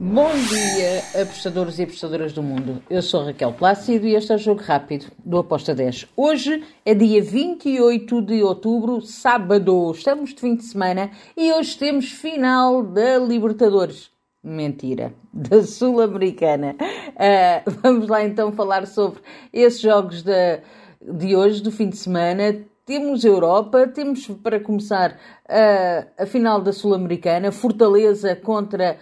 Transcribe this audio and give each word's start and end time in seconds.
Bom 0.00 0.30
dia, 0.30 1.22
apostadores 1.22 1.80
e 1.80 1.82
apostadoras 1.82 2.32
do 2.32 2.40
mundo. 2.40 2.80
Eu 2.88 3.02
sou 3.02 3.24
Raquel 3.24 3.52
Plácido 3.52 4.06
e 4.06 4.14
este 4.14 4.30
é 4.30 4.36
o 4.36 4.38
Jogo 4.38 4.62
Rápido 4.62 5.06
do 5.24 5.38
Aposta 5.38 5.74
10. 5.74 6.06
Hoje 6.16 6.62
é 6.86 6.94
dia 6.94 7.20
28 7.20 8.22
de 8.22 8.40
outubro, 8.44 9.00
sábado. 9.00 9.90
Estamos 9.90 10.32
de 10.32 10.40
fim 10.40 10.54
de 10.54 10.62
semana 10.62 11.10
e 11.36 11.52
hoje 11.52 11.76
temos 11.76 12.12
final 12.12 12.84
da 12.84 13.18
Libertadores. 13.18 14.08
Mentira, 14.40 15.12
da 15.32 15.64
Sul-Americana. 15.64 16.76
Uh, 16.78 17.70
vamos 17.82 18.06
lá 18.06 18.22
então 18.22 18.52
falar 18.52 18.86
sobre 18.86 19.20
esses 19.52 19.80
jogos 19.80 20.22
de, 20.22 20.60
de 21.02 21.34
hoje, 21.34 21.60
do 21.60 21.72
fim 21.72 21.88
de 21.88 21.96
semana. 21.96 22.56
Temos 22.86 23.24
Europa, 23.24 23.88
temos 23.88 24.28
para 24.28 24.60
começar 24.60 25.10
uh, 25.10 26.08
a 26.16 26.24
final 26.24 26.60
da 26.60 26.72
Sul-Americana, 26.72 27.50
Fortaleza 27.50 28.36
contra 28.36 28.96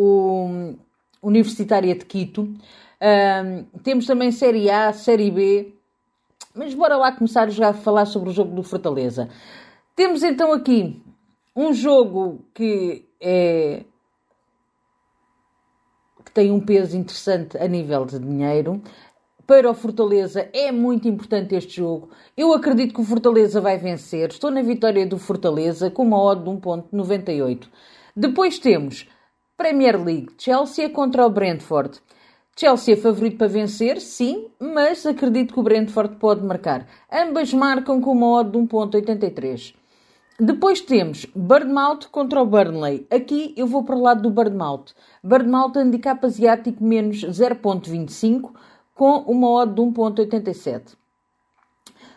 o 0.00 0.74
Universitária 1.22 1.94
de 1.94 2.06
Quito. 2.06 2.42
Um, 2.42 3.64
temos 3.82 4.06
também 4.06 4.32
Série 4.32 4.70
A, 4.70 4.92
Série 4.94 5.30
B. 5.30 5.74
Mas 6.54 6.74
bora 6.74 6.96
lá 6.96 7.12
começar 7.12 7.50
já 7.50 7.68
a 7.68 7.74
falar 7.74 8.06
sobre 8.06 8.30
o 8.30 8.32
jogo 8.32 8.54
do 8.54 8.62
Fortaleza. 8.62 9.28
Temos 9.94 10.22
então 10.22 10.52
aqui 10.52 11.02
um 11.54 11.72
jogo 11.72 12.40
que 12.54 13.04
é 13.20 13.84
que 16.24 16.32
tem 16.32 16.50
um 16.50 16.60
peso 16.60 16.96
interessante 16.96 17.58
a 17.58 17.68
nível 17.68 18.06
de 18.06 18.18
dinheiro. 18.18 18.82
Para 19.46 19.70
o 19.70 19.74
Fortaleza 19.74 20.48
é 20.52 20.72
muito 20.72 21.08
importante 21.08 21.54
este 21.54 21.76
jogo. 21.76 22.10
Eu 22.36 22.52
acredito 22.54 22.94
que 22.94 23.00
o 23.00 23.04
Fortaleza 23.04 23.60
vai 23.60 23.76
vencer. 23.76 24.30
Estou 24.30 24.50
na 24.50 24.62
vitória 24.62 25.06
do 25.06 25.18
Fortaleza 25.18 25.90
com 25.90 26.04
uma 26.04 26.22
odd 26.22 26.42
de 26.42 26.50
1.98. 26.50 27.68
Depois 28.16 28.58
temos 28.58 29.06
Premier 29.60 30.02
League, 30.02 30.30
Chelsea 30.38 30.88
contra 30.88 31.26
o 31.26 31.28
Brentford. 31.28 32.00
Chelsea 32.56 32.94
é 32.94 32.96
favorito 32.96 33.36
para 33.36 33.46
vencer, 33.46 34.00
sim, 34.00 34.48
mas 34.58 35.04
acredito 35.04 35.52
que 35.52 35.60
o 35.60 35.62
Brentford 35.62 36.16
pode 36.16 36.42
marcar. 36.42 36.86
Ambas 37.12 37.52
marcam 37.52 38.00
com 38.00 38.12
uma 38.12 38.40
odd 38.40 38.52
de 38.52 38.56
1.83. 38.56 39.74
Depois 40.40 40.80
temos 40.80 41.26
Birdmouth 41.36 42.08
contra 42.10 42.40
o 42.40 42.46
Burnley. 42.46 43.06
Aqui 43.10 43.52
eu 43.54 43.66
vou 43.66 43.84
para 43.84 43.96
o 43.96 44.00
lado 44.00 44.22
do 44.22 44.30
Birdmouth. 44.30 44.94
Birdmouth 45.22 45.76
handicap 45.76 46.24
asiático 46.24 46.82
menos 46.82 47.22
0.25 47.22 48.52
com 48.94 49.18
uma 49.26 49.46
odd 49.46 49.74
de 49.74 49.82
1.87. 49.82 50.96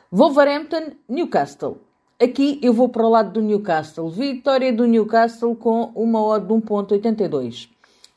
Wolverhampton, 0.09 0.93
Newcastle. 1.09 1.81
Aqui 2.23 2.57
eu 2.61 2.71
vou 2.71 2.87
para 2.87 3.05
o 3.05 3.09
lado 3.09 3.33
do 3.33 3.41
Newcastle. 3.41 4.09
Vitória 4.09 4.71
do 4.71 4.87
Newcastle 4.87 5.53
com 5.57 5.91
uma 5.93 6.23
odd 6.23 6.47
de 6.47 6.53
1.82. 6.53 7.67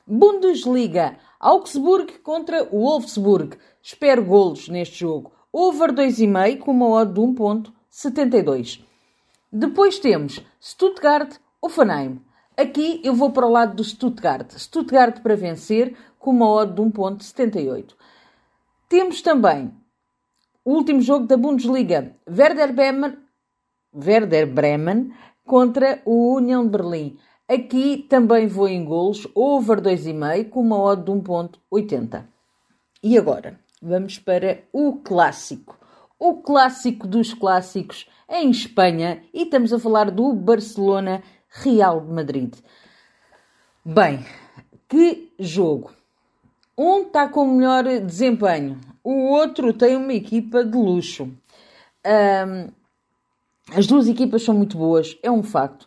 Bundesliga. 0.07 1.19
Augsburg 1.41 2.21
contra 2.21 2.63
Wolfsburg. 2.67 3.57
Espero 3.83 4.25
golos 4.25 4.69
neste 4.69 5.01
jogo. 5.01 5.33
Over 5.53 5.93
2,5 5.93 6.59
com 6.59 6.71
uma 6.71 6.89
odd 6.89 7.15
de 7.15 7.21
1.72. 7.21 8.81
Depois 9.51 9.99
temos 9.99 10.41
Stuttgart 10.63 11.39
Offenheim. 11.61 12.21
Aqui 12.57 13.01
eu 13.03 13.13
vou 13.13 13.33
para 13.33 13.45
o 13.45 13.51
lado 13.51 13.75
do 13.75 13.83
Stuttgart. 13.83 14.53
Stuttgart 14.53 15.21
para 15.21 15.35
vencer 15.35 15.97
com 16.17 16.31
uma 16.31 16.49
odd 16.49 16.73
de 16.73 16.81
1.78. 16.81 17.97
Temos 18.89 19.21
também 19.21 19.75
o 20.65 20.75
último 20.75 21.01
jogo 21.01 21.27
da 21.27 21.37
Bundesliga. 21.37 22.15
Werder 22.29 22.73
Bremen 22.73 23.26
Werder 23.97 24.47
Bremen 24.47 25.13
contra 25.45 26.03
o 26.05 26.35
União 26.35 26.65
de 26.65 26.71
Berlim. 26.71 27.19
Aqui 27.49 28.05
também 28.09 28.47
vou 28.47 28.69
em 28.69 28.85
golos, 28.85 29.27
over 29.35 29.81
2,5 29.81 30.51
com 30.51 30.61
uma 30.61 30.81
odd 30.81 31.05
de 31.05 31.13
1.80. 31.13 32.25
E 33.03 33.17
agora, 33.17 33.59
vamos 33.81 34.19
para 34.19 34.65
o 34.73 34.97
clássico. 34.97 35.79
O 36.19 36.43
clássico 36.43 37.07
dos 37.07 37.33
clássicos 37.33 38.09
em 38.29 38.51
Espanha 38.51 39.23
e 39.33 39.45
estamos 39.45 39.73
a 39.73 39.79
falar 39.79 40.11
do 40.11 40.33
Barcelona 40.33 41.23
Real 41.49 42.01
de 42.01 42.13
Madrid. 42.13 42.55
Bem, 43.85 44.27
que 44.89 45.33
jogo! 45.39 45.93
Um 46.77 47.03
está 47.03 47.29
com 47.29 47.47
melhor 47.47 47.85
desempenho, 48.01 48.79
o 49.03 49.31
outro 49.31 49.73
tem 49.73 49.97
uma 49.97 50.13
equipa 50.13 50.65
de 50.65 50.77
luxo. 50.77 51.31
Um, 52.05 52.69
as 53.75 53.87
duas 53.87 54.09
equipas 54.09 54.43
são 54.43 54.55
muito 54.55 54.79
boas, 54.79 55.19
é 55.23 55.31
um 55.31 55.43
facto. 55.43 55.87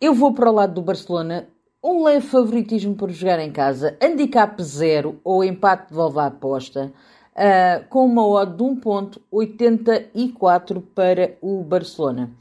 Eu 0.00 0.12
vou 0.12 0.34
para 0.34 0.50
o 0.50 0.54
lado 0.54 0.74
do 0.74 0.82
Barcelona, 0.82 1.48
um 1.82 2.02
leve 2.02 2.26
favoritismo 2.26 2.94
por 2.96 3.10
jogar 3.10 3.38
em 3.38 3.52
casa, 3.52 3.96
handicap 4.02 4.60
zero 4.62 5.20
ou 5.22 5.44
empate 5.44 5.90
devolve 5.90 6.18
a 6.18 6.26
aposta, 6.26 6.92
uh, 7.36 7.84
com 7.88 8.04
uma 8.04 8.26
odd 8.26 8.56
de 8.56 8.64
1.84 8.64 10.82
para 10.94 11.36
o 11.40 11.62
Barcelona. 11.62 12.32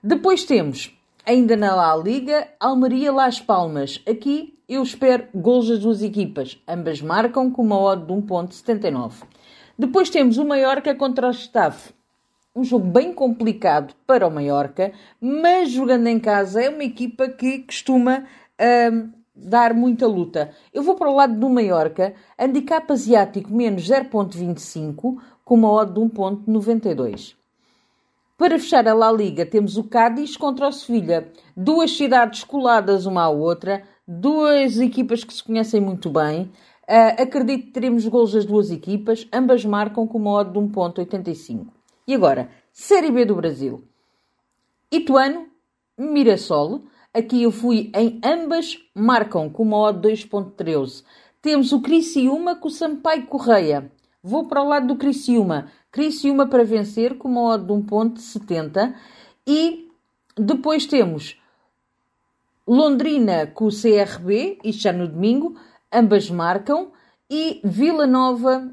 Depois 0.00 0.44
temos, 0.44 0.96
ainda 1.26 1.56
na 1.56 1.74
La 1.74 1.96
Liga, 1.96 2.46
Almeria 2.60 3.12
Las 3.12 3.40
Palmas. 3.40 4.00
Aqui 4.08 4.56
eu 4.68 4.80
espero 4.82 5.26
gols 5.34 5.68
das 5.68 5.80
duas 5.80 6.02
equipas, 6.02 6.62
ambas 6.68 7.02
marcam 7.02 7.50
com 7.50 7.62
uma 7.62 7.80
odd 7.80 8.06
de 8.06 8.12
1.79. 8.12 9.24
Depois 9.76 10.08
temos 10.08 10.38
o 10.38 10.44
Mallorca 10.44 10.94
contra 10.94 11.26
o 11.26 11.32
Staff 11.32 11.95
um 12.56 12.64
jogo 12.64 12.86
bem 12.86 13.12
complicado 13.12 13.94
para 14.06 14.26
o 14.26 14.30
Mallorca, 14.30 14.92
mas 15.20 15.70
jogando 15.70 16.06
em 16.06 16.18
casa 16.18 16.62
é 16.62 16.70
uma 16.70 16.84
equipa 16.84 17.28
que 17.28 17.58
costuma 17.58 18.24
um, 18.90 19.10
dar 19.34 19.74
muita 19.74 20.06
luta. 20.06 20.50
Eu 20.72 20.82
vou 20.82 20.94
para 20.94 21.10
o 21.10 21.14
lado 21.14 21.38
do 21.38 21.50
Mallorca, 21.50 22.14
handicap 22.38 22.90
asiático 22.90 23.52
menos 23.52 23.82
0.25, 23.82 25.18
com 25.44 25.54
uma 25.54 25.70
odd 25.70 25.92
de 25.92 26.00
1.92. 26.00 27.36
Para 28.38 28.58
fechar 28.58 28.88
a 28.88 28.94
La 28.94 29.12
Liga, 29.12 29.44
temos 29.44 29.76
o 29.76 29.84
Cádiz 29.84 30.36
contra 30.36 30.68
o 30.68 30.72
Sevilha. 30.72 31.30
Duas 31.54 31.94
cidades 31.94 32.42
coladas 32.42 33.04
uma 33.04 33.24
à 33.24 33.28
outra, 33.28 33.82
duas 34.08 34.78
equipas 34.78 35.24
que 35.24 35.32
se 35.32 35.44
conhecem 35.44 35.80
muito 35.80 36.08
bem. 36.08 36.50
Uh, 36.88 37.22
acredito 37.22 37.66
que 37.66 37.72
teremos 37.72 38.06
gols 38.06 38.32
das 38.32 38.46
duas 38.46 38.70
equipas, 38.70 39.26
ambas 39.32 39.64
marcam 39.64 40.06
com 40.06 40.18
uma 40.18 40.32
odd 40.32 40.52
de 40.52 40.58
1.85. 40.58 41.75
E 42.06 42.14
agora, 42.14 42.48
Série 42.72 43.10
B 43.10 43.24
do 43.24 43.34
Brasil. 43.34 43.82
Ituano, 44.92 45.48
Mirassol. 45.98 46.82
Aqui 47.12 47.42
eu 47.42 47.50
fui 47.50 47.90
em 47.94 48.20
ambas, 48.22 48.78
marcam 48.94 49.50
com 49.50 49.64
uma 49.64 49.78
odd 49.78 50.06
2.13. 50.08 51.02
Temos 51.42 51.72
o 51.72 51.80
Criciúma 51.80 52.54
com 52.54 52.68
o 52.68 52.70
Sampaio 52.70 53.26
Correia. 53.26 53.90
Vou 54.22 54.46
para 54.46 54.62
o 54.62 54.68
lado 54.68 54.86
do 54.86 54.96
Criciúma. 54.96 55.72
Criciúma 55.90 56.46
para 56.46 56.64
vencer 56.64 57.18
com 57.18 57.28
uma 57.28 57.54
odd 57.54 57.66
de 57.66 57.72
1.70. 57.72 58.94
E 59.46 59.88
depois 60.36 60.86
temos 60.86 61.40
Londrina 62.66 63.46
com 63.46 63.66
o 63.66 63.70
CRB, 63.70 64.58
isto 64.62 64.82
já 64.82 64.92
no 64.92 65.08
domingo. 65.08 65.56
Ambas 65.92 66.30
marcam. 66.30 66.92
E 67.28 67.60
Vila 67.64 68.06
Nova 68.06 68.72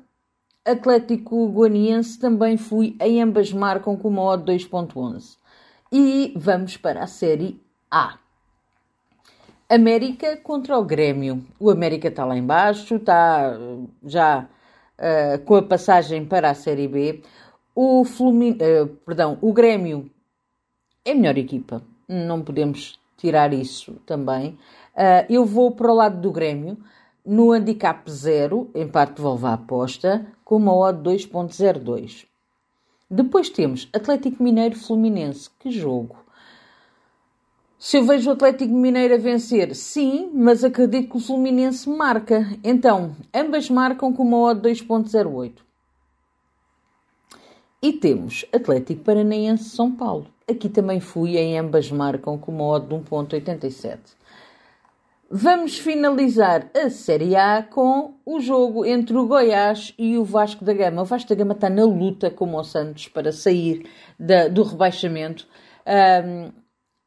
Atlético 0.66 1.48
Goaniense 1.50 2.18
também 2.18 2.56
fui, 2.56 2.96
em 3.02 3.22
ambas 3.22 3.52
marcam 3.52 3.98
com 3.98 4.08
uma 4.08 4.22
odd 4.22 4.50
2.11. 4.52 5.38
E 5.92 6.34
vamos 6.38 6.78
para 6.78 7.04
a 7.04 7.08
Série 7.08 7.62
A. 7.92 8.18
América 9.70 10.38
contra 10.38 10.78
o 10.78 10.86
Grêmio. 10.86 11.46
O 11.60 11.70
América 11.70 12.08
está 12.08 12.24
lá 12.24 12.38
embaixo, 12.38 12.96
está 12.96 13.58
já 14.06 14.48
uh, 14.98 15.44
com 15.44 15.56
a 15.56 15.64
passagem 15.64 16.26
para 16.26 16.50
a 16.50 16.54
Série 16.54 16.88
B. 16.88 17.22
O, 17.76 18.06
Flumin 18.06 18.52
uh, 18.52 18.88
perdão, 19.06 19.38
o 19.42 19.52
Grêmio 19.52 20.10
é 21.04 21.12
a 21.12 21.16
melhor 21.16 21.38
equipa, 21.38 21.82
não 22.08 22.42
podemos 22.42 23.00
tirar 23.18 23.54
isso 23.54 23.94
também. 24.06 24.58
Uh, 24.96 25.26
eu 25.30 25.46
vou 25.46 25.72
para 25.72 25.92
o 25.92 25.96
lado 25.96 26.22
do 26.22 26.32
Grêmio 26.32 26.78
no 27.26 27.52
handicap 27.52 28.10
0, 28.10 28.70
empate 28.76 29.14
devolve 29.14 29.46
a 29.46 29.54
aposta, 29.54 30.26
com 30.44 30.58
uma 30.58 30.76
odd 30.76 31.10
2.02. 31.10 32.26
Depois 33.10 33.50
temos 33.50 33.90
Atlético 33.94 34.44
Mineiro 34.44 34.76
Fluminense. 34.76 35.50
Que 35.60 35.72
jogo! 35.72 36.24
Se 37.86 37.98
eu 37.98 38.06
vejo 38.06 38.30
o 38.30 38.34
Atlético 38.34 38.74
Mineiro 38.74 39.14
a 39.14 39.18
vencer, 39.18 39.76
sim, 39.76 40.32
mas 40.34 40.64
acredito 40.64 41.10
que 41.10 41.18
o 41.18 41.20
Fluminense 41.20 41.90
marca. 41.90 42.48
Então, 42.64 43.14
ambas 43.34 43.70
marcam 43.70 44.14
com 44.14 44.24
uma 44.24 44.38
odd 44.38 44.70
2.08. 44.70 45.52
E 47.82 47.92
temos 47.92 48.46
Atlético 48.54 49.04
Paranaense 49.04 49.66
São 49.66 49.92
Paulo. 49.92 50.28
Aqui 50.50 50.70
também 50.70 51.02
fui 51.02 51.38
em 51.38 51.60
ambas 51.60 51.92
marcam 51.92 52.38
com 52.38 52.54
uma 52.54 52.64
odd 52.64 52.88
de 52.88 52.96
1.87. 52.96 54.00
Vamos 55.36 55.80
finalizar 55.80 56.70
a 56.76 56.92
Série 56.92 57.36
A 57.36 57.64
com 57.64 58.14
o 58.24 58.40
jogo 58.40 58.86
entre 58.86 59.18
o 59.18 59.26
Goiás 59.26 59.92
e 59.98 60.16
o 60.16 60.24
Vasco 60.24 60.64
da 60.64 60.76
Gama. 60.76 61.02
O 61.02 61.06
Vasco 61.06 61.28
da 61.28 61.34
Gama 61.34 61.54
está 61.54 61.72
na 61.72 61.84
luta 61.86 62.30
com 62.30 62.54
o 62.54 62.64
Santos 62.64 63.08
para 63.08 63.32
sair 63.32 63.90
da, 64.20 64.48
do 64.48 64.62
rebaixamento. 64.62 65.48
Um, 65.88 66.52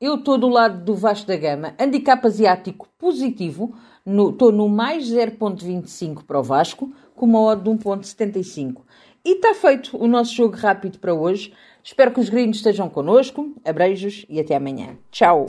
Eu 0.00 0.16
estou 0.16 0.36
do 0.36 0.48
lado 0.48 0.84
do 0.84 0.96
Vasco 0.96 1.28
da 1.28 1.36
Gama. 1.36 1.74
Handicap 1.78 2.26
asiático 2.26 2.88
positivo. 2.98 3.76
Estou 4.04 4.50
no, 4.50 4.66
no 4.66 4.68
mais 4.68 5.08
0.25 5.08 6.24
para 6.24 6.40
o 6.40 6.42
Vasco, 6.42 6.92
com 7.14 7.26
uma 7.26 7.40
odd 7.40 7.62
de 7.62 7.70
1.75. 7.70 8.82
E 9.24 9.36
está 9.36 9.54
feito 9.54 9.96
o 9.96 10.08
nosso 10.08 10.34
jogo 10.34 10.56
rápido 10.56 10.98
para 10.98 11.14
hoje. 11.14 11.52
Espero 11.80 12.10
que 12.10 12.18
os 12.18 12.28
gringos 12.28 12.56
estejam 12.56 12.88
connosco. 12.88 13.54
Abreijos 13.64 14.26
e 14.28 14.40
até 14.40 14.56
amanhã. 14.56 14.96
Tchau! 15.12 15.46